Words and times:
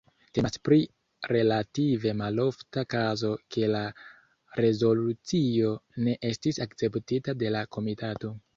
Temas 0.35 0.55
pri 0.67 0.77
relative 1.31 2.13
malofta 2.21 2.85
kazo 2.95 3.31
ke 3.57 3.69
la 3.75 3.83
rezolucio 4.63 5.77
ne 6.09 6.19
estis 6.33 6.63
akceptita 6.69 7.41
de 7.45 7.57
la 7.59 7.67
komitato. 7.79 8.37